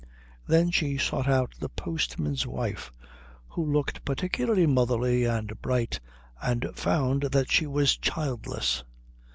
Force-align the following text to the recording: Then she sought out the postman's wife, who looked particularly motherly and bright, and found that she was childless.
Then 0.47 0.71
she 0.71 0.97
sought 0.97 1.27
out 1.27 1.53
the 1.59 1.69
postman's 1.69 2.47
wife, 2.47 2.91
who 3.49 3.63
looked 3.63 4.03
particularly 4.03 4.65
motherly 4.65 5.25
and 5.25 5.61
bright, 5.61 5.99
and 6.41 6.65
found 6.73 7.21
that 7.21 7.51
she 7.51 7.67
was 7.67 7.97
childless. 7.97 8.83